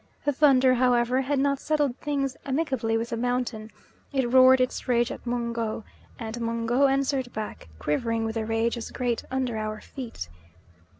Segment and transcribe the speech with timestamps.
[0.25, 3.69] The thunder, however, had not settled things amicably with the mountain;
[4.11, 5.83] it roared its rage at Mungo,
[6.17, 10.27] and Mungo answered back, quivering with a rage as great, under our feet.